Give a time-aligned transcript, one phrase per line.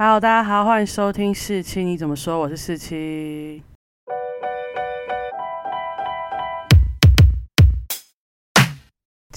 [0.00, 2.38] Hello，大家好，欢迎收听四七，你怎么说？
[2.38, 3.60] 我是四七。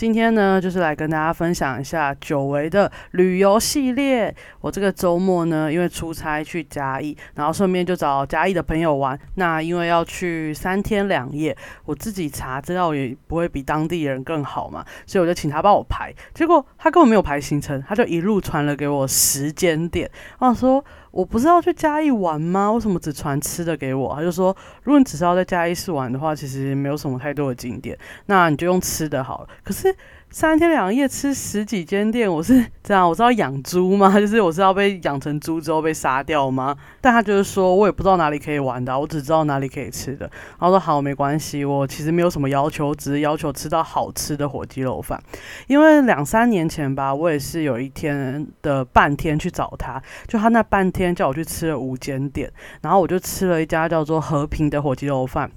[0.01, 4.35] 今天呢，就是来跟大家分享一下久违的旅游系列。
[4.59, 9.15] 我这个周末呢，因为出差去嘉义，然后顺便就找嘉义的朋友玩。
[9.35, 11.55] 那因为要去三天两夜，
[11.85, 16.11] 我自己查资料也不会比当地人更好嘛，所以我就请他帮我排。
[16.33, 20.09] 结果他根本没有排行程，他就一路传了给我时间点。
[20.39, 20.83] 我说。
[21.11, 22.71] 我不是要去嘉义玩吗？
[22.71, 24.15] 为什么只传吃的给我？
[24.15, 29.49] 他就说，如果你只是要在嘉义市玩的话，其实没有什么太多的景点，那你就用吃的好了。
[29.63, 29.95] 可是。
[30.33, 34.09] 三天两夜吃十几间店，我是 这样，我知道养猪吗？
[34.17, 36.73] 就是我是要被养成猪之后被杀掉吗？
[37.01, 40.25] 但他就是说我也不知道哪里可以玩的，我只知道哪里可以吃的。
[40.57, 45.21] 然后说好，没关系，我其实没有什么要求，只是要求吃到好吃的火鸡肉饭。
[45.67, 52.49] 因为两三年前吧，我也是有一天的半天去找他，就他那半天叫我去吃了五间店，
[52.81, 55.51] 然后我就吃了一家叫做和平的火鸡肉饭。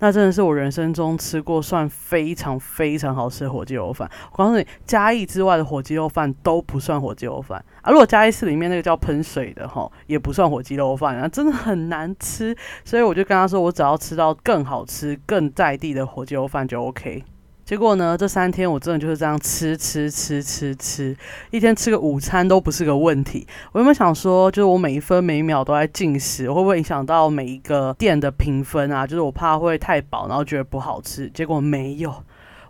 [0.00, 4.08] 那真的是我人生中吃过算非常非常好吃的火鸡肉饭。
[4.30, 7.90] 我告诉你，嘉义之外的火鸡肉饭都不算火鸡肉饭啊。
[7.90, 12.56] 如果嘉义市里面那个叫喷水的哈，也不算火鸡肉饭啊，真的很难吃。
[12.84, 17.24] 所以我就跟他说，我只要吃到更好吃、更在地的火鸡肉饭就 OK。
[17.68, 18.16] 结果呢？
[18.16, 21.14] 这三天我真的就是这样吃吃吃吃吃，
[21.50, 23.46] 一天吃个午餐都不是个问题。
[23.72, 29.06] 我有没有想说，就是我每一分每一秒都在进食，会不会影响到每一个店的评分啊？
[29.06, 31.28] 就是我怕会太饱，然后觉得不好吃。
[31.28, 32.10] 结果没有。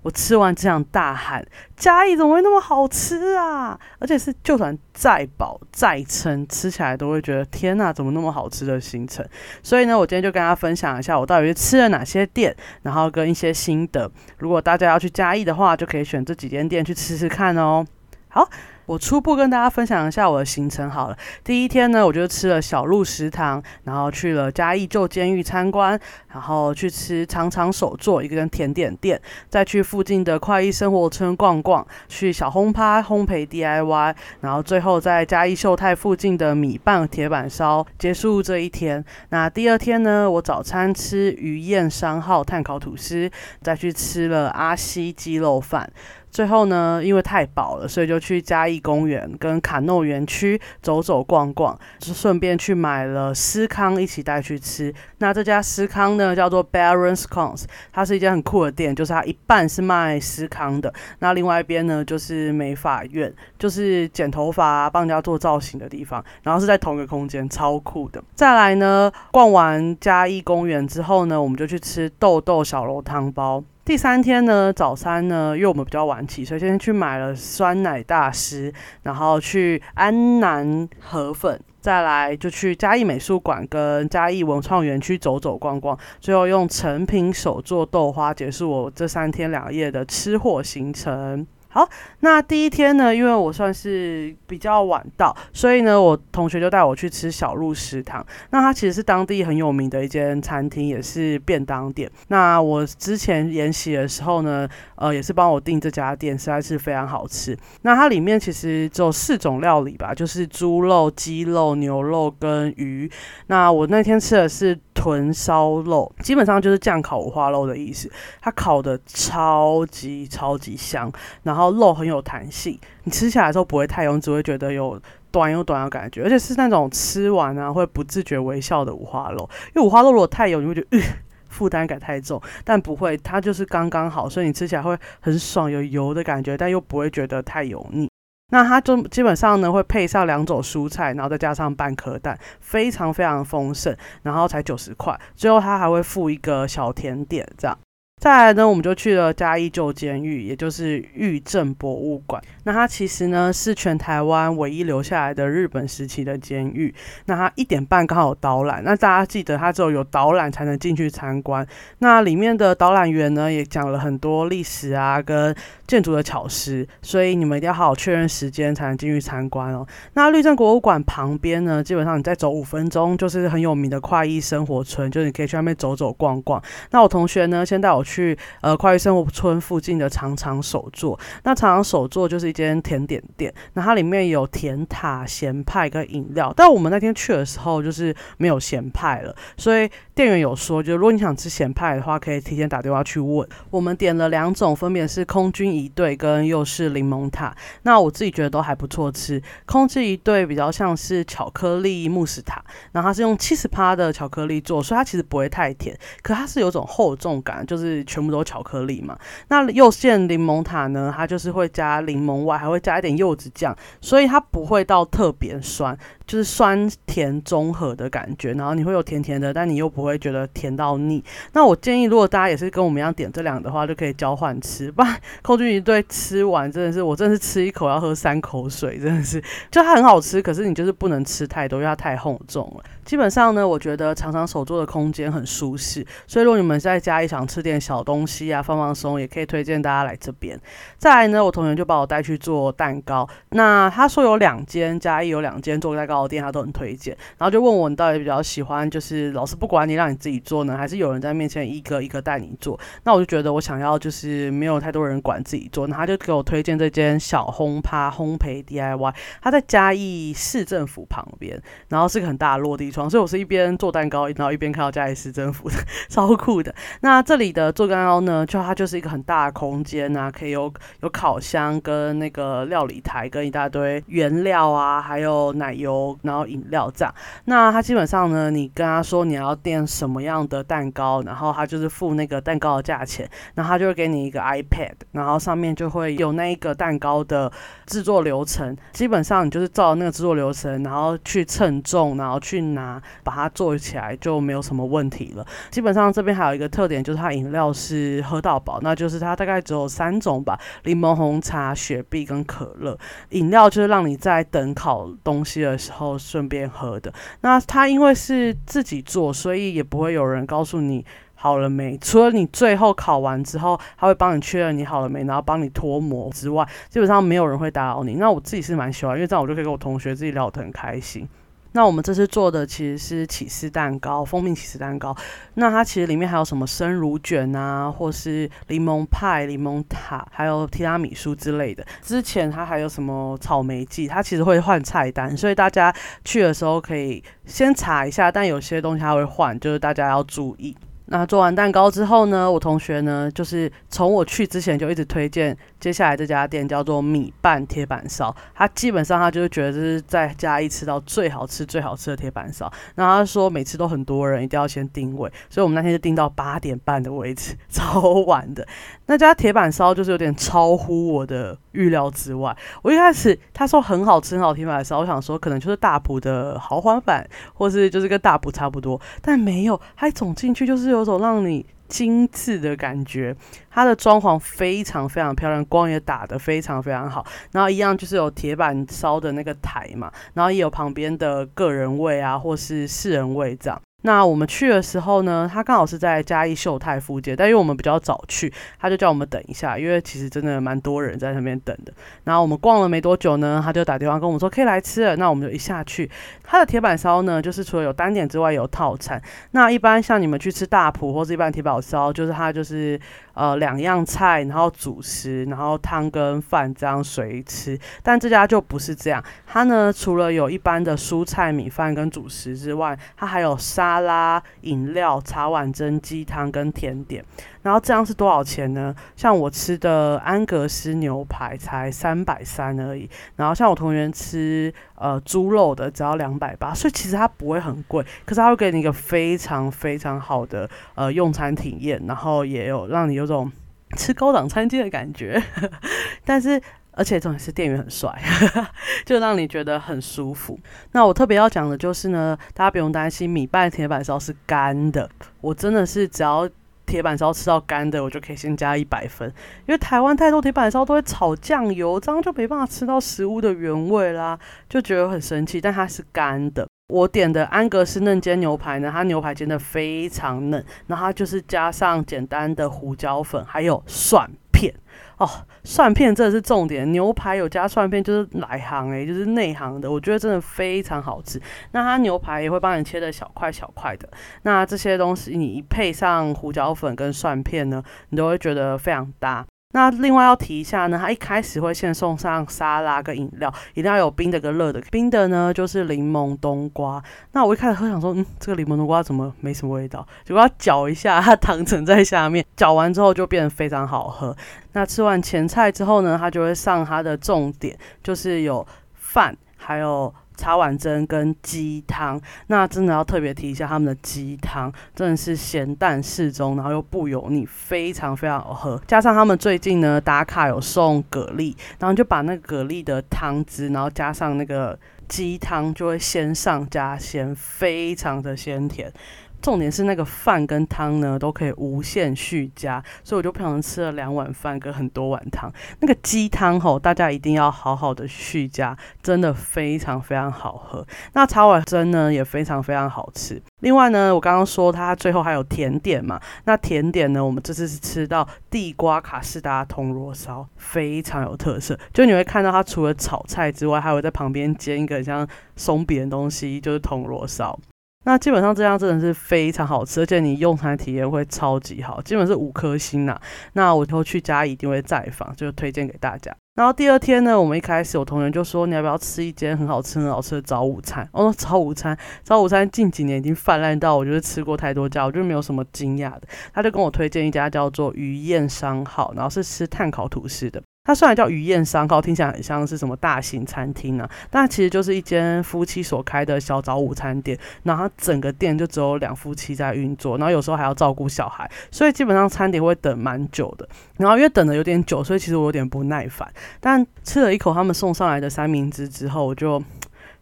[0.03, 1.45] 我吃完只想大喊
[1.77, 3.79] ：“嘉义怎么会那么好吃啊？
[3.99, 9.27] 而且是就算再饱再撑，吃起来都会觉得天哪，怎么那么好吃的行程？
[9.63, 14.11] 所以呢，我今天就跟大家分享一下我到底吃了哪些店，然后跟一些心得。
[14.39, 17.85] 如果大家要去嘉义的话，就可以选这几间店去吃吃看哦。
[18.29, 18.49] 好。
[18.89, 21.19] 我初步跟大家分享一下我的行程好了。
[21.45, 26.01] 第一天呢，我就吃了小鹿食堂，然后去了嘉义旧监狱参观，
[26.33, 39.05] 然后去吃长长手作一个甜点店，再去附近的快意生活村逛逛，去小轰趴烘焙 DIY，然后最后在嘉义秀泰附近的米棒铁板烧结束这一天。
[39.29, 43.31] 那第二天呢，我早餐吃鱼宴商号碳烤吐司，
[43.61, 45.91] 再去吃了阿西鸡肉饭。
[46.31, 54.93] 最后呢，因为太饱了，所以就去嘉义公园跟卡诺园区走走逛逛，就顺便去买了司康一起带去吃。
[55.19, 68.23] 那这家司康呢，叫做 Baron's Cons，它是一家很酷的店，就是它一半是卖司康的，那另外一边呢就是美发院，就是剪头发啊、帮人家做造型的地方，然后是在同一个空间，超酷的。
[68.35, 73.65] 再来呢，逛完嘉义公园之后呢，我们就去吃豆豆小楼汤包。
[73.89, 78.71] 第三天呢，早餐呢，因为我们比较晚起，所以先去买了酸奶大师，
[79.05, 91.47] 然后去安南河粉，再来就去嘉义美术馆跟嘉义文创园区走走逛逛，最后用成品手做豆花结束我这三天两夜的吃货行程。
[91.79, 98.27] 好，那第一天呢，因为我算是比较晚到，所以呢，我同学就带我去吃小鹿食堂。
[98.51, 102.11] 那它其实是当地很有名的一间餐厅，也是便当店。
[102.27, 107.57] 那我之前研习的时候呢，呃，也是帮我订这家店，实在是非常好吃。
[107.83, 113.09] 那它里面其实只有四种料理吧，就是猪肉、鸡肉、牛肉跟鱼。
[113.47, 114.77] 那我那天吃的是。
[114.99, 118.11] 豚烧肉基本上就是酱烤五花肉的意思，
[118.41, 121.11] 它烤的超级超级香，
[121.45, 125.01] 然后肉很有弹性，你吃起来的时候不会太油，只会觉得有
[125.31, 129.49] 短又短的感觉，而且是那种吃完啊会不自觉微笑的五花肉。
[129.75, 131.01] 因为五花肉如果太油，你会觉得
[131.49, 138.08] 负担感太重，但不会，它就是刚刚好，所以你吃起来会很爽，有油的感觉，但又不会觉得太油腻。
[138.51, 145.19] 那它就基本上呢会配上两种蔬菜，然后再加上半颗蛋，非常非常丰盛，然后才九十块。
[145.35, 147.79] 最后它还会附一个小甜点，这样。
[148.19, 152.43] 再来呢，我们就去了嘉义旧监狱，也就是狱政博物馆。
[152.65, 156.93] 那它其实呢是全台湾唯一留下来的日本时期的监狱。
[157.27, 161.65] 那它一点半刚好导览，那大家记得它只有有导览才能进去参观。
[161.99, 165.55] 那里面的导览员呢也讲了很多历史啊跟
[165.87, 169.87] 建筑的巧思，所以你们一定要好好确认时间才能进去参观哦。
[170.15, 176.61] 那律政博物馆旁边呢，基本上你再走五分钟就是很有名的快意生活村，就是你可以去那边走走逛逛。
[176.91, 178.05] 那我同学呢先带我。
[178.09, 181.19] 去呃快乐生活村附近的长长手作。
[181.45, 186.53] 那长长手作就是一间甜点店，那它里面有甜塔、咸派跟饮料。
[186.57, 193.47] 但我们那天去的时候就是没有咸派了，所以店员有说，就如果你想吃咸派的话，可以提前打电话去问。
[193.71, 197.55] 我们点了两种，分别是空军一对跟又是柠檬塔。
[197.83, 199.43] 那我自己觉得都还不错吃。
[199.67, 209.19] 空军一对比较像是巧克力慕斯塔，然后它是用七十趴的巧克力做，所以它其实不会太甜，可它是有种厚重感，就是全部都是巧克力嘛。
[209.49, 215.97] 那又馅柠檬塔呢，它就是会加柠檬外，还会加一点柚子酱，所以它不会到特别酸。
[216.29, 221.25] 就是酸甜中和的感觉，然后你会有甜甜的，但你又不会觉得甜到腻。
[221.55, 224.93] 那我建议，如果大家也是跟我们一样点这两的话，就可以交换吃。
[224.93, 229.43] 不然 空军一对吃完真的是，我真的是吃一口要喝三口水，真的是。
[229.71, 232.85] 就它很好吃，可是你就是不能吃太多，因为它太厚重了。
[233.07, 240.61] 基本上呢，我觉得常常手做的空间很舒适，所以如果你们在家里想吃点小东西啊，放放松，也可以推荐大家来这边。
[240.99, 243.27] 再来呢，我同学就把我带去做蛋糕。
[243.51, 247.17] 那他说有两间，嘉义有两间做蛋糕的店，他都很推荐。
[247.37, 252.79] 然后就问我，你到底比较喜欢，就是老师不管你，让你自己做呢，还是有人在面前一个一个带你做？
[253.05, 263.09] 那我就觉得我想要就是没有太多人管自己做，那他就给我推荐这间小烘趴烘焙 DIY，他在嘉义市政府旁边，然后是个很大的落地窗。
[263.09, 265.77] 所以我是一边做蛋糕，然后一边看到嘉义市政府的，
[266.09, 266.75] 超酷的。
[267.01, 277.15] 那这里的做蛋糕呢，就它就是一个很大的空间啊，可以有有烤箱跟那个料理台，跟一大堆原料啊，还有奶油，然后饮料这样。
[277.47, 287.51] 那他基本上呢，你跟他说你要订什么样的蛋糕，然后他就是付那个蛋糕的价钱，然后他就会给你一个 iPad，然后上面就会有那一个蛋糕的
[287.87, 288.77] 制作流程。
[288.93, 293.03] 基本上你就是照那个制作流程，然后去称重，然后去拿。
[293.23, 295.47] 把它做起来就没有什么问题了。
[295.71, 302.99] 基本上这边还有一个特点，就是它饮料是喝到饱，那就是它大概只有三种吧：柠檬红茶、雪碧跟可乐。
[303.31, 307.13] 饮料就是让你在等烤东西的时候后顺便喝的。
[307.43, 311.05] 那他因为是自己做，所以也不会有人告诉你
[311.35, 311.99] 好了没。
[311.99, 318.15] 除了你最后考完之后，他会帮你确认你好了没，然后帮你脱模之外，基本上没有人会打扰你。
[318.15, 321.29] 那我自己是蛮喜欢，因为这样我就可以跟我同学自己聊得很开心。
[321.73, 325.15] 那我们这次做的其实是起司蛋糕，蜂蜜起司蛋糕。
[325.55, 331.85] 那它其实里面还有什么生乳卷啊，或是柠檬派、柠檬塔，还有提拉米苏之类的。
[332.03, 335.95] 之前它还有什么草莓季，它其实会换菜单，所以大家
[336.25, 338.33] 去的时候可以先查一下。
[338.33, 340.77] 但有些东西它会换，就是大家要注意。
[341.11, 345.57] 那做完蛋糕之后呢，我同学呢，就是从我去之前就一直推荐。
[345.81, 352.71] 接下来这家店叫做米拌铁板烧，他基本上他就是觉得这是在嘉义吃到最好吃、最好吃的铁板烧。
[352.95, 358.67] 然后他说每次都很多人，一定要先定位，所以我们那天就定到八点半的位置， 超晚的。
[359.07, 362.57] 那家铁板烧就是有点超乎我的预料之外。
[362.83, 371.65] 我一开始他说很好吃、很好铁板烧，我想说可能就是大埔的豪华版，或是就是跟大埔差不多，但没有，他走进去就是有种让你。
[371.89, 373.35] 精致的感觉，
[373.71, 377.27] 它的装潢非常非常漂亮，光也打得非常非常好。
[377.53, 383.81] 然后一样就是有铁板烧的那个台嘛，然后也有旁边的个人位啊，或是四人位这样。
[384.03, 391.93] 那我们去的时候呢，他刚好是在嘉义秀泰附近，但因为我们比较早去，他就叫我们等一下，因为其实真的蛮多人在那边等的。
[392.23, 395.17] 然后我们逛了没多久呢，他就打电话跟我们说可以来吃了。
[395.17, 396.09] 那我们就一下去，
[396.45, 399.21] 他的铁板烧呢，就是除了有单点之外，有套餐。
[399.51, 402.99] 那一般像你们去吃大埔或者一般铁板烧，就是它就是
[403.35, 407.77] 呃两样菜，然后主食，然后汤跟饭这样随吃。
[408.05, 413.88] 但这家就不是这样，它呢除了有一般的蔬菜、米饭跟主食之外，它还有沙。
[413.89, 417.25] 沙拉、饮料、茶碗蒸、鸡汤跟甜点，
[417.63, 418.95] 然后这样是多少钱呢？
[419.17, 433.51] 像我吃的安格斯牛排才三百三而已，然后像我同学吃呃猪肉的只要两百八，所以其实它不会很贵，可是它会给你一个非常非常好的呃用餐体验，然后也有让你有种
[433.97, 435.43] 吃高档餐厅的感觉，
[436.27, 436.61] 但是。
[436.99, 438.13] 而且重点是店员很帅，
[439.07, 440.59] 就让你觉得很舒服。
[440.91, 445.09] 那我特别要讲的就是呢，大家不用担心米拌铁板烧是干的。
[445.41, 446.51] 我真的是只要
[446.85, 449.33] 铁板烧吃到干的，我就可以先加一百分。
[449.67, 454.37] 因为台湾太多铁板烧都会炒酱油，这样就没办法吃到食物的原味啦，
[454.69, 455.61] 就觉得很神奇。
[455.61, 456.67] 但它是干的。
[456.93, 464.29] 我点的安格斯嫩煎牛排呢，它牛排煎的非常嫩，然后它就是加上简单的胡椒粉，还有蒜。
[464.51, 464.75] 片
[465.19, 465.29] 哦，
[465.65, 471.41] 蒜片真的是重点，牛排有加蒜片就是来行诶，就是内行的，我觉得真的非常好吃。
[471.73, 474.09] 那它牛排也会帮你切的小块小块的，
[474.43, 479.45] 那这些东西你一配上胡椒粉跟蒜片呢，你都会觉得非常搭。
[479.73, 484.81] 那另外要提一下呢，它一开始会先送上沙拉跟饮料，一定要有冰的跟热的。
[484.91, 487.03] 冰的呢就是柠檬冬瓜。
[487.33, 490.07] 那我一开始喝想说，嗯，这个柠檬冬瓜怎么没什么味道？
[490.25, 494.35] 结果要搅一下，它糖层在下面，搅完之后就变得非常好喝。
[494.73, 500.15] 那吃完前菜之后呢，它就会上它的重点，就是有饭，还有。
[500.39, 508.81] 茶碗蒸跟鸡汤，那真的要特别提一下他们的鸡汤，真的是咸淡适中，然后又不油腻，非常非常好喝。
[508.87, 514.79] 加上他们最近呢打卡有送蛤蜊，然后就把那个蛤蜊的汤汁，然后加上那个
[515.09, 518.93] 鸡汤，就会鲜上加鲜，非常的鲜甜。
[519.41, 525.53] 重点是那个饭跟汤呢都可以无限续加，所以我就不小心吃了两碗饭跟很多碗汤。
[525.81, 530.87] 那个鸡汤吼，大家一定要好好的续加，真的非常非常好喝。
[531.13, 533.41] 那茶碗蒸呢也非常非常好吃。
[533.61, 541.79] 另外呢，我刚刚说它最后还有甜点嘛，那甜点呢，我们这次是吃到地瓜卡士达铜锣烧，非常有特色。
[541.93, 545.27] 就你会看到它除了炒菜之外，还会在旁边煎一个像
[545.57, 547.59] 松饼的东西，就是铜锣烧。
[548.05, 553.21] 那基本上这样真的是非常好吃，而且你用餐体验会超级好，基本是五颗星呐。
[553.53, 556.35] 那我以后去家一定会再访，就推荐给大家。
[556.55, 561.07] 然后第二天呢，我们一开始我同学就说你要不要吃一间很好吃很好吃的早午餐？
[561.13, 566.23] 我说早午餐，早午餐近几年已经泛滥到我觉得吃过太多家，我就没有什么惊讶的。
[566.53, 570.63] 他就跟我推荐一家叫做鱼宴商号，然后是吃碳烤吐司的。
[570.89, 577.39] 它虽然叫鱼宴商号，听起来很像是什么大型餐厅呢，但其实就是一间夫妻所开的小早午餐店。
[577.63, 583.69] 然后整个店就只有两夫妻在运作，然后有时候还要照顾小孩，所以基本上餐点会等蛮久的。
[583.99, 586.27] 然后因为等的有点久，所以其实我有点不耐烦。
[586.59, 589.63] 但吃了一口他们送上来的三明治之后，我就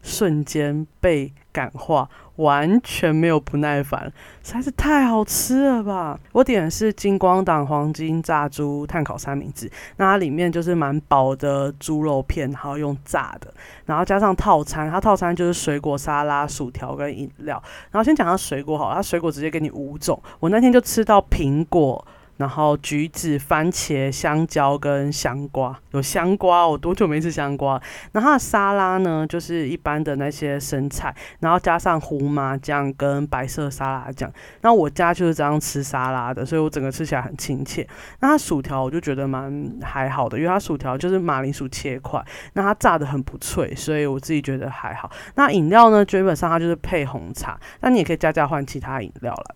[0.01, 2.09] 瞬间被感化。
[2.37, 4.13] 完全没有不耐烦，
[4.43, 6.19] 实在是太好吃了吧！
[6.31, 13.51] 我点的是金光党黄金炸猪碳烤三明治，那它里面就是蛮薄的猪肉片，然后用炸的，
[13.87, 17.59] 然后加上套餐，它套餐就是水果沙拉、薯条跟饮料。
[17.89, 22.05] 然后先讲下水果好，它水果直接给你五种，我那天就吃到苹果。
[22.37, 27.81] 然后橘子、番茄、香蕉跟香瓜，有香瓜，我多久没吃香瓜？
[28.11, 34.31] 然后它的沙拉呢，就是一般的那些生菜，然后加上胡麻酱跟白色沙拉酱。
[34.61, 37.87] 那我家就是这样吃沙拉的，所以我整个吃起来很亲切。
[38.19, 45.09] 那它薯条我就觉得蛮还好的，因为它薯条就是马铃薯切块，那它炸的很不脆，所以我自己觉得还好。
[45.35, 49.55] 那饮料呢，基本上它就是配红茶，那你也可以加加换其他饮料了。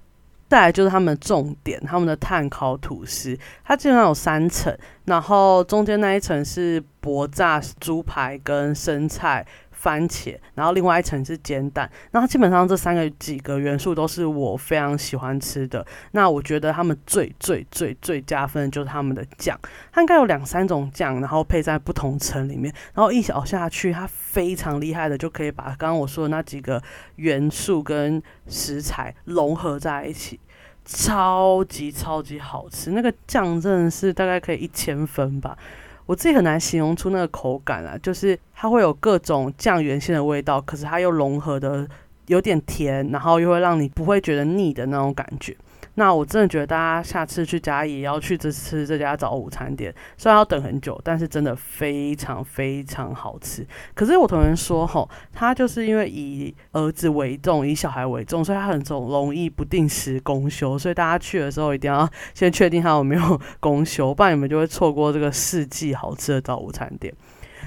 [0.52, 9.48] 再来就是他们的重点，他们的碳烤吐司，它基本上有三层，然后中间那一层是薄炸猪排跟生菜。
[9.82, 15.84] 番茄，然后另外一层是煎蛋，然后基本上这三个几个元素都是我非常喜欢吃的。
[16.12, 19.60] 那我觉得他们最最最最加分的就是他们的酱，
[19.92, 26.80] 它应该有两三种酱，然后配在不同层里面，然后一咬下去，它非常厉害的就可以把刚刚我说的那几个
[27.16, 30.40] 元素跟食材融合在一起，
[30.86, 32.92] 超级超级好吃。
[32.92, 35.58] 那个酱真的是大概可以一千分吧。
[36.06, 41.88] 我自己很难形容出那个口感啊，就是它会有各种酱原先的味道，可是它又融合的
[42.28, 45.56] 有点甜，然后又会让你不会觉得腻的那种感觉。
[45.96, 53.68] 那我真的觉得大家下次去嘉义也要去这吃这家早午餐店，虽然要等很久，但是真的非常非常好吃。
[53.94, 60.80] 可是我同学说，吼，他就是因为以儿子为重，以小孩为重，所以他很容容易不定时公休。
[60.80, 67.14] 所以大家去的时候一定要先确定他有没有公休，不然你们就会错过这个世纪好吃的早午餐店。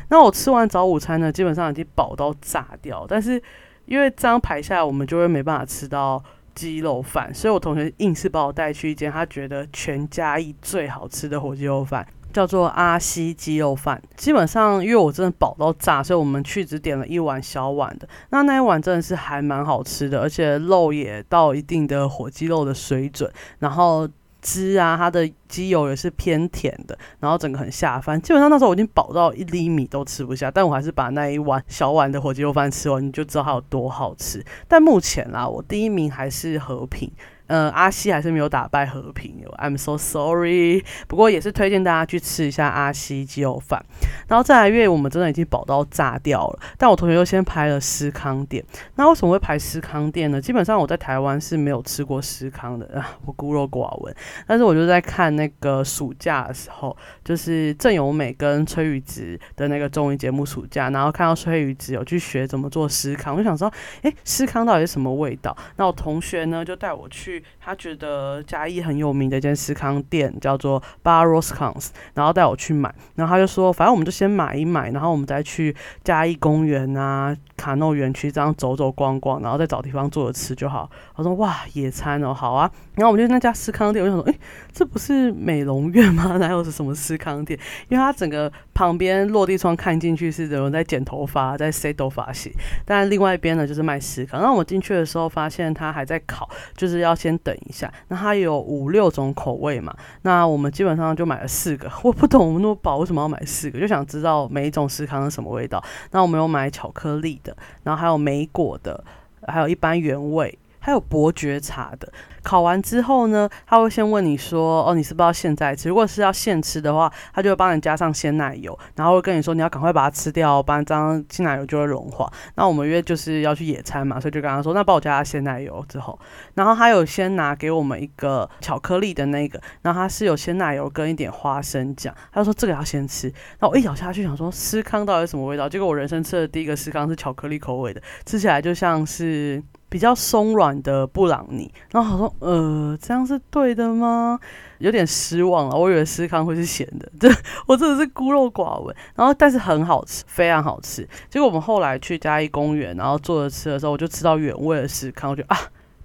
[0.09, 3.41] 那我吃完早午餐呢，基本上已经饱到炸掉，但是
[3.85, 6.25] 因为这样排下来，我们就会没办法吃到。
[6.55, 14.01] 鸡肉饭，所以我同学硬是把我带去一间他觉得全家义最好吃的火鸡肉饭，叫做阿西鸡肉饭。
[14.17, 18.09] 基本上因为我真的饱到炸，所以我们去只点了一碗小碗的。
[18.31, 24.09] 那那一碗真的是还蛮好吃的，而且肉也到一定的火鸡肉的水准，然后。
[24.45, 28.21] 汁啊，它的鸡油也是偏甜的，然后整个很下饭。
[28.21, 34.45] 基本上那时候我已经饱到一粒米都吃不下，但我还是把那一碗小碗的火鸡肉饭吃完，你就知道它有多好吃。
[34.69, 37.11] 但目前啦，我第一名还是和平。
[37.47, 40.83] 呃，阿西还是没有打败和平，I'm so sorry。
[41.07, 43.85] 不过也是推荐大家去吃一下阿西鸡肉饭。
[44.29, 48.65] 然后再来，因为我们真的已经饱到炸掉了，但我同学又先拍了思康店。
[48.97, 50.41] 那为什么会排思康店呢？
[50.41, 54.15] 基本上我在台湾是没有吃过思康的啊， 我孤陋寡闻。
[54.47, 63.71] 但是我就在看那个暑假的时候，就是郑有美跟崔宇植的那个综艺节目暑假，然后看到崔宇植有去学怎么做思康，我就想说，
[64.03, 65.55] 哎，思康到底是什么味道？
[65.77, 80.91] 那我同学呢就带我去，他觉得嘉义很有名的一间思康店叫做 Bar Roscoe's，然后带我去买，然后他就说，反正我们就先买一买，然后我们再去嘉义公园啊、卡诺园区这样走走逛逛，然后再找地方坐着吃就好。
[81.17, 82.71] 我说哇，野餐哦，好啊。
[82.97, 84.39] 然后我们就那家思康店，我就想说，哎，
[84.73, 86.37] 这不是美容院吗？
[86.39, 87.59] 哪有是什么思康店？
[87.89, 92.53] 因为它整个旁边落地窗看进去是有人在剪头发，在塞头发型，
[92.85, 94.41] 但另外一边呢就是卖思康。
[94.41, 97.93] 然后我进去的时候发现他还在烤，就是要先等一下。
[98.09, 99.97] 那它有五六种口味嘛？
[100.23, 101.91] 那我们基本上就买了四个。
[102.05, 105.83] 我不懂我们那么饱为什么要买四个，就想知道每一种司康是什么味道。
[106.11, 109.03] 那我们有买巧克力的，然后还有莓果的，
[109.47, 110.59] 还有一般原味。
[110.85, 112.07] 还有伯爵茶的，
[112.43, 115.89] 烤完之后呢，他会先问你说，哦，你是不是要现在吃？
[115.89, 122.31] 如果是要现吃的话，他就会帮你加上鲜奶油，然后会跟你说你要赶快把它吃掉，不然这样鲜奶油就会融化。
[122.57, 126.19] 那我们约就是要去野餐嘛，所以就跟他说，那帮我加鲜奶油之后，
[126.53, 133.33] 然后他有先拿给我们一个巧克力的那个，然后它是有鲜奶油跟一点花生酱，他就说这个要先吃。
[133.61, 135.67] 那我一咬下去想说司康到底什么味道？
[135.67, 139.63] 结果我人生吃的第一个司康是巧克力口味的，吃起来就像是。
[139.95, 144.37] 比较松软的布朗尼，然后他说：“呃，这样是对的吗？”
[144.79, 147.33] 有点失望了，我以为思康会是咸的， 这
[147.65, 148.93] 我真的是孤陋寡闻。
[149.15, 151.09] 然后，但是很好吃，非常好吃。
[151.31, 155.57] 结果我们后来去嘉义公园，然后坐着吃的时候，我就吃到原味的思康，我觉得啊，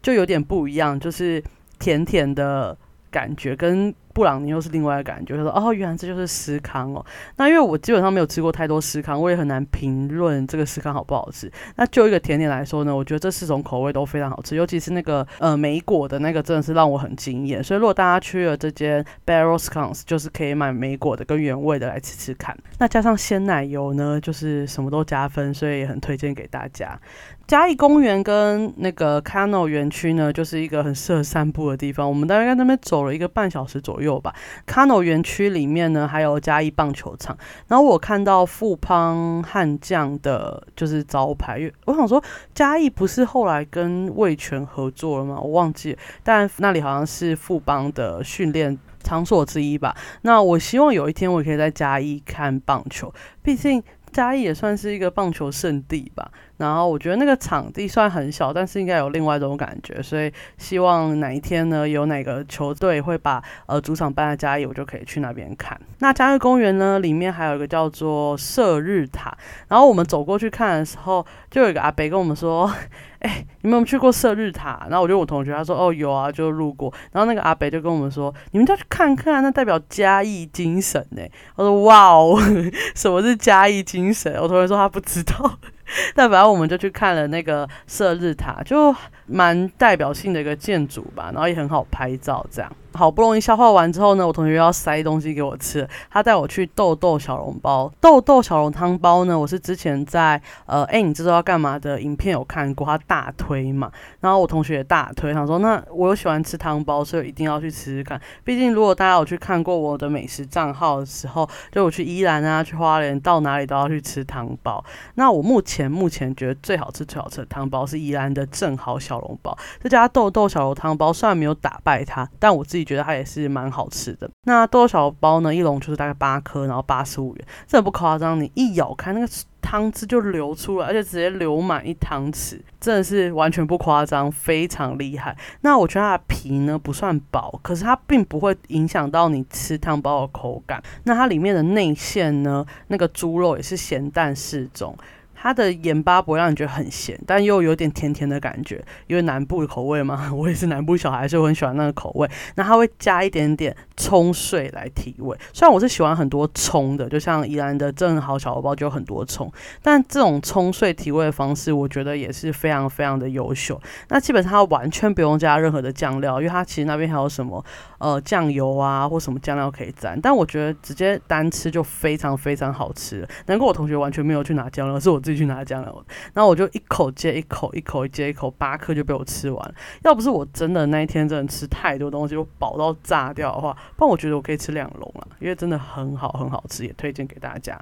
[0.04, 1.44] 就有点不一样，就是
[1.80, 2.78] 甜甜的
[3.10, 3.92] 感觉跟。
[4.20, 7.06] 布朗尼又是另外一个感觉，就说哦，原来这就是司康哦。
[7.38, 11.50] 那因为我基本上没有吃过太多司康，我也很难评论这个司康好不好吃。
[11.78, 17.64] 那就一个甜点来说呢，我觉得这四种口味都非常好吃，尤其是那个呃莓果的那个真的是让我很惊艳。
[17.64, 22.54] 所以如果大家去了这间 Barrelscons，就是可以买莓果的跟原味的来吃吃看。
[22.78, 27.00] 那加上鲜奶油呢，就是什么都加分，所以也很推荐给大家。
[27.48, 32.08] 嘉义公园跟那个 Cano 园区呢，就是一个很适合散步的地方。
[32.08, 34.34] 我们大概在那边走了一个半小时左右吧。
[34.66, 37.38] Cano 园区里面呢，还有嘉义棒球场。
[37.68, 41.70] 然后我看到富邦悍将的，就是招牌。
[41.84, 42.24] 我想说，
[42.56, 45.38] 嘉义不是后来跟味全合作了吗？
[45.38, 49.94] 我忘记，但那里好像是富邦的训练场所之一吧。
[50.22, 53.14] 那我希望有一天我可以在嘉义看棒球，
[53.44, 53.84] 毕竟。
[54.12, 65.76] 嘉义也算是一个棒球圣地吧，然后我觉得那个场地虽然很小，但是应该有另外一种感觉，所以希望哪一天呢，有哪个球队会把呃主场搬到嘉义，我就可以去那边看。
[66.00, 69.36] 那嘉义公园呢，里面还有一个叫做射日塔，
[69.70, 72.72] 然后我们走过去看的时候，就有一个阿北跟我们说。
[73.20, 74.88] 哎，你们有去过射日塔？
[74.90, 76.90] 然后我就我同学他说哦有啊，就路过。
[77.12, 81.22] 然后那个阿北就跟我们说，你们要去看看，那代表嘉义精神呢。
[81.58, 82.40] 我说哇哦，
[82.96, 84.34] 什么是嘉义精神？
[84.42, 85.60] 我同学说他不知道。
[86.16, 88.94] 那反正我们就去看了那个射日塔，就
[89.26, 92.72] 蛮代表性的一个建筑吧，然后也很好拍照这样。
[93.00, 95.88] 好不容易消化完之后呢，我同学要塞东西给我吃。
[96.12, 103.90] 他带我去豆豆小笼包，豆豆小笼汤包呢，我是之前在呃，哎，你知道要干嘛的影片有看过，他大推嘛。
[104.20, 108.20] 然后我同学也大推，想说那我又喜欢吃汤包，所以一定要去吃吃看。
[108.44, 114.84] 毕竟如果大家有去看过我的美食账号的时候，就我去宜兰啊，去花莲，到哪里都要去吃汤包。
[115.16, 119.58] 那我目前目前觉得最好吃最好吃的汤包是宜兰的正好小笼包。
[119.82, 122.89] 这家豆豆小笼汤包虽然没有打败它，但我自己。
[122.90, 124.28] 觉得它也是蛮好吃的。
[124.46, 128.40] 那豆豆小包呢，一笼就是大概八颗，然后八十五元，这不夸张。
[128.40, 129.28] 你一咬开那个
[129.62, 135.38] 汤汁就流出来，而且直接流满一汤匙，真的是完全不夸张，非常厉害。
[135.62, 140.82] 那我觉得它的皮呢不算薄，可是它并不会影响到你吃汤包的口感。
[141.04, 144.98] 那它里面的内馅呢，那个猪肉也是咸淡适中。
[145.42, 152.30] 它的盐巴不会让你觉得很咸，但又有点甜甜的感觉，因为南部的口味嘛， 我也是南部小孩，所以我很喜欢那个口味。
[152.56, 159.50] 那它会加一点点葱碎来提味，虽然我是喜欢很多葱的，就像宜兰的正好小笼包就有很多葱，
[159.82, 163.82] 但这种葱碎提味的方式，我觉得也是非常非常的优秀。
[164.10, 167.64] 那基本上它完全不用加任何的酱料，因为它其实那边还有什么
[168.00, 173.26] 呃酱油啊或什么酱料可以沾，但我觉得直接单吃就非常非常好吃。
[173.46, 175.18] 难怪我同学完全没有去拿酱料，是我。
[175.30, 176.06] 自己去拿酱油。
[176.34, 179.76] 然后我就一口接一口，一口接一口，八颗就被我吃完。
[180.04, 187.80] 要不是我真的那一天真的吃太多东西，我饱到炸掉的话，不然我觉得我可以吃两笼了，因为真的很好很好吃，也推荐给大家。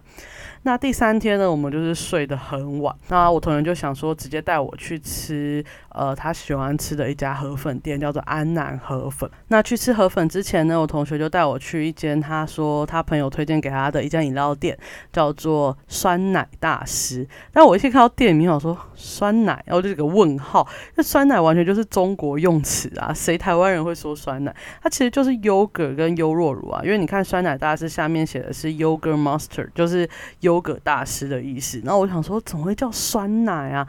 [0.63, 2.93] 那第三天呢，我们就是睡得很晚。
[3.08, 9.30] 那我同学就想说，直接带我去吃，呃，他喜欢吃的一家河粉店，叫做安南河粉。
[9.48, 14.78] 那去吃河粉之前呢，我同学就带我去一间他说他朋友推荐给他的一家饮料店，
[15.13, 17.28] 叫做酸奶大师。
[17.54, 24.54] 但我一看到店名，我说酸奶，然后就是个问号，那酸奶完全就是中国用词啊，谁台湾人会说酸奶？
[24.82, 30.08] 它其实就是优格跟优酪乳啊，因为你看酸奶大师下面写的是 yogurt master，就是
[30.47, 31.81] 优格大师的意思。
[31.83, 33.86] 然后我想说，怎么会叫酸奶啊？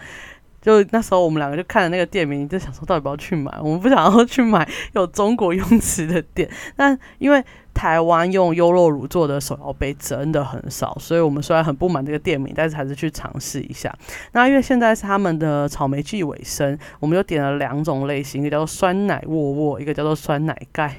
[0.60, 3.56] 就那时候我们两个就看了那个店名，就想说到底要不要去买？
[3.62, 7.42] 我们不想要去买有中国用词的店， 但因为
[7.72, 13.96] 台湾用优酪乳做的手摇杯真的很少，所以我们虽然很不满这个店名，但是还是去尝试一下。
[14.32, 20.92] 那因为现在是他们的草莓季尾声，我们就点了两种类型，一个叫做酸奶沃沃，一个叫做酸奶盖。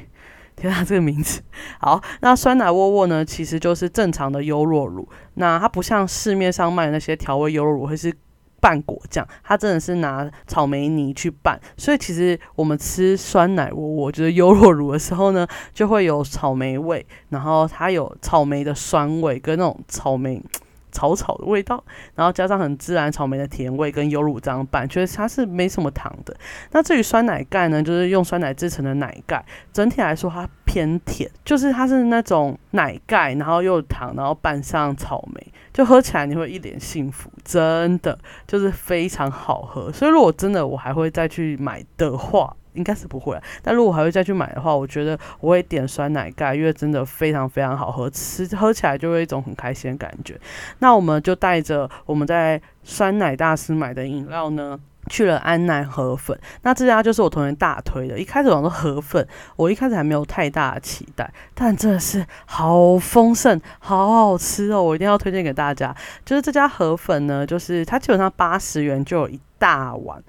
[0.60, 1.42] 天啊，这个名字
[1.80, 2.02] 好！
[2.22, 8.14] 那酸奶窝窝呢，其实就是正常的优酪乳，那它不像市面上卖的那些调味优酪乳，会是。
[8.62, 20.44] 拌果酱，它真的是拿草莓泥去拌，所以其实我们吃酸奶窝窝，就是优酪乳的时候呢，就会有草莓味，然后它有草莓的酸味跟那种草莓。
[20.92, 21.84] 草草的味道，
[22.16, 26.36] 然后加上很自然草莓的甜味跟优乳这样拌，觉得它是没什么糖的。
[26.72, 39.92] 那至于酸奶盖呢，就是用酸奶制成的奶盖，整体来说它偏甜，就是它是那种奶盖，然后又糖，然后拌上草莓，就喝起来你会一脸幸福，真的就是非常好喝。
[39.92, 42.56] 所以如果真的我还会再去买的话。
[42.74, 50.40] 应该是不会，但如果还会再去买的话，我觉得我会点酸奶盖，因为真的非常非常好喝，吃喝起来就会一种很开心的感觉。
[50.80, 54.80] 那我们就带着我们在酸奶大师买的饮料呢，
[55.10, 56.40] 去了安南河粉。
[56.62, 58.20] 那这家就是我同学大推的。
[58.20, 64.82] 一开始我说河粉，我一开始还没有太大的期待，但真的是好丰盛，好好吃哦！
[64.82, 65.96] 我一定要推荐给大家。
[66.24, 70.24] 就是这家河粉呢，就是它基本上八十元就有一大碗。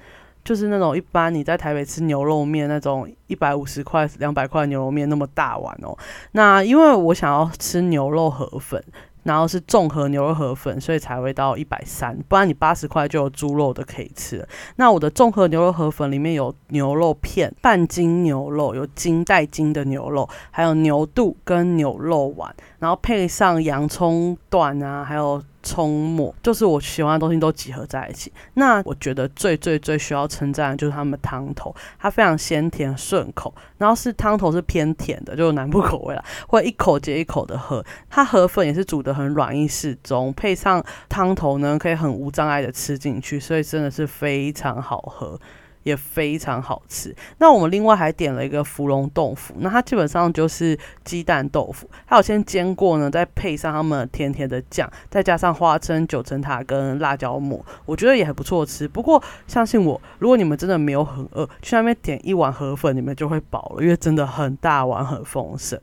[0.44, 5.96] 就是那种一般你在台北吃牛肉面那种一百五十块、两百块牛肉面那么大碗哦。
[6.32, 8.82] 那因为我想要吃牛肉河粉，
[9.22, 12.16] 然后是综合牛肉河粉，所以才会到一百三。
[12.26, 14.46] 不然你八十块就有猪肉的可以吃。
[14.76, 25.40] 那我的综合牛肉河粉里面有牛肉片、半斤牛肉、有筋带筋的牛肉，还有牛肚跟牛肉丸，然后配上洋葱段啊，还有。
[25.62, 28.32] 葱末就是我喜欢的东西都集合在一起。
[28.54, 37.84] 那我觉得最最最需要称赞的就是他们汤头，它非常鲜甜顺口，然后是汤头是偏甜的，就是南部口味啦，会一口接一口的喝。
[38.08, 45.38] 它河粉也是煮的很软硬适中，配上汤头呢，可以很无障碍的吃进去，所以真的是非常好喝。
[45.82, 47.14] 也非常好吃。
[47.38, 58.86] 那我们另外还点了一个芙蓉豆腐，那它基本上就是鸡蛋豆腐，还有先煎过呢，再配上他们甜甜的酱，再加上花生、九层塔跟辣椒末，我觉得也很不错吃。
[58.86, 65.80] 不过相信我，如果你们真的没有很饿，去那边点一碗河粉，你们就会饱了，因为真的很大碗，很丰盛。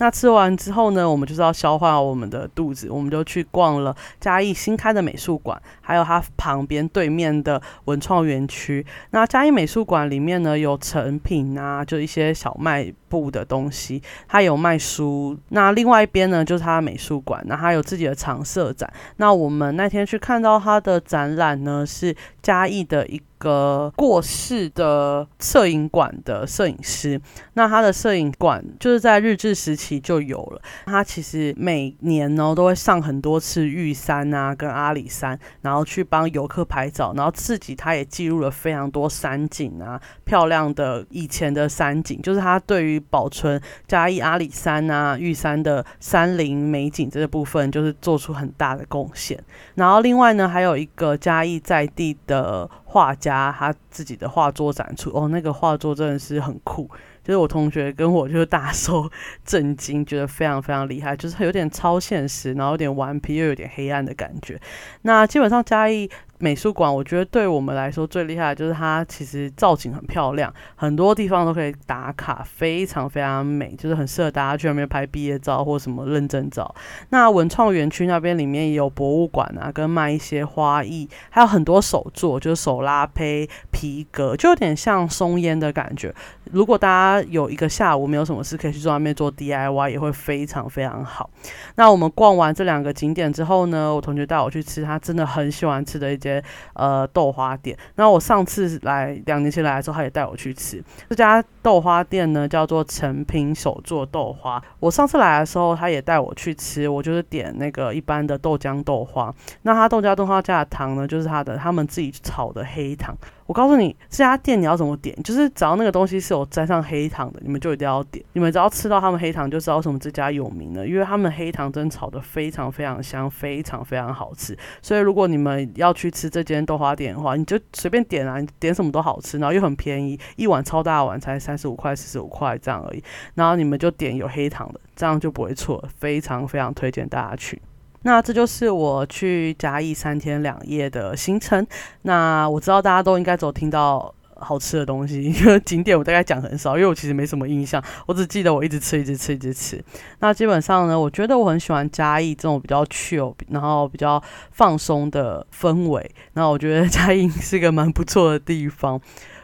[0.00, 8.84] 那吃完之后呢，我们就是要消化我们的肚子，我们就去逛了嘉义新开的美术馆，还有它旁边对面的文创园区。
[9.10, 15.38] 那嘉义美术馆里面呢，有成品啊，就一些小卖部的东西，它有卖书。
[15.50, 18.90] 那另外一边呢，就是它的美术馆，那它有自己的常设展。
[19.18, 23.20] 那我们那天去看到它的展览呢，是嘉义的一。
[23.40, 27.18] 个过世的摄影馆的摄影师，
[27.54, 30.60] 那他的摄影馆就是在日治时期就有了。
[30.84, 49.42] 他其实每年呢都会上很多次玉山啊，跟阿里山，然后去帮游客拍照，然后自己他也记录了非常多山景啊，漂亮的以前的山景，就是他对于保存嘉义阿里山啊、玉山的山林美景这个部分，就是做出很大的贡献。
[49.76, 52.68] 然后另外呢，还有一个嘉义在地的。
[52.92, 56.90] 画家他自己的画作展出哦，那个画作真的是很酷，
[57.22, 59.08] 就是我同学跟我就大受
[59.44, 64.60] 震惊，觉得非常非常厉害，就是有点超现实，然后有点顽皮又有点黑暗的感觉。
[65.02, 76.74] 那基本上嘉义美术馆，我觉得对我们来说最厉害的就是它其实造景很漂亮，很多地方都可以打卡，非常非常美，就是很适合大家去那边拍毕业照或什么认证照。
[77.10, 86.14] 那文创园区那边里面也有博物馆啊，跟卖一些花艺，还有很多手作，就是手拉胚、皮革，就有点像松烟的感觉。
[86.52, 91.28] 如果大家有一个下午没有什么事，可以去做外面做 DIY，也会非常非常好。
[91.76, 96.29] 那我们逛完这两个景点之后呢，我同学带我去吃他真的很喜欢吃的一间
[96.74, 97.74] 呃豆花店。
[97.94, 104.62] 那我上次来两年前来的时候，他也带我去吃这家豆花店呢，叫做成品手做豆花。
[104.78, 109.34] 我上次来的时候，他也带我去吃，我就是点那个一般的豆浆豆花。
[109.62, 113.16] 那他豆浆豆花加的糖呢，就是他的他们自己炒的黑糖。
[113.50, 118.24] 我告诉你，这家店你要怎么点，就是只要那个东西是有沾上黑糖的，你们就一定要点。
[118.34, 124.56] 你们只要吃到他们黑糖，就知道什么这家有名了，因为他们黑糖真的炒的非常非常香，非常非常好吃。
[124.80, 133.02] 所以如果你们要去吃这间豆花店的话，你就随便点啊，你点什么都好吃，然后又很便宜，一碗超大碗才三十五块、四十五块这样而已。
[133.34, 137.60] 然后你们就点有黑糖的，这样就不会错，非常非常推荐大家去。
[138.02, 141.66] 那这就是我去嘉义三天两夜的行程。
[142.02, 149.84] 那我知道大家都应该有听到好吃的东西， 因为景点我大概讲很少，因为我其实没什么印象，我只记得我一直吃，一直吃，一直吃。
[150.20, 156.10] 那基本上呢，我觉得我很喜欢嘉义这种比较 chill，然后比较放松的氛围。
[156.32, 158.98] 那我觉得嘉义是个蛮不错的地方。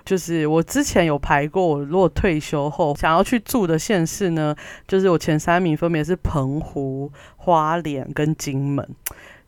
[0.07, 4.55] 就是我之前有排过，我如果退休后想要去住的县市呢，
[4.87, 8.89] 就是我前三名分别是澎湖、花莲跟金门。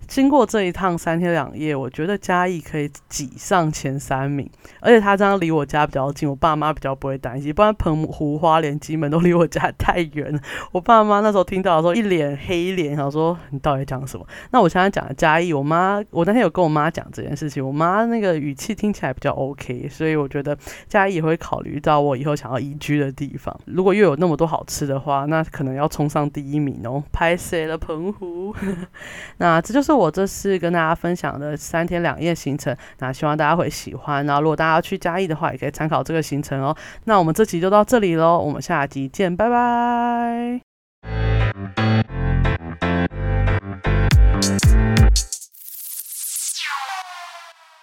[0.09, 4.49] 经过这一趟三天两夜，我觉得嘉义可以挤上前三名，
[4.81, 7.55] 而且它这样离我家比较近，我爸妈比较不会担心。
[7.55, 10.41] 不然澎湖、花莲、基门都离我家太远，
[10.73, 14.27] 我爸妈那时候听到的时候一脸黑脸，想说你到底讲什么？
[14.51, 20.57] 那我现在讲的嘉义，我妈我那天有跟我妈讲这件事情，我妈那个语气听起来比较 OK，所以我觉得
[20.89, 23.55] 嘉义也会考虑到我以后想要移居的地方。
[23.67, 27.05] 如果又有那么多好吃的话，那可能要冲上第一名哦。
[27.13, 28.55] 拍谁了澎湖？
[29.37, 29.98] 那这就是。
[29.99, 36.77] 我这次跟大家分享的三天两夜行程那希望大家会喜欢然后如果大家要去嘉义的话也可以参考这个行程哦。
[37.05, 40.61] 那我们这期就到这里喽我们下集见拜拜。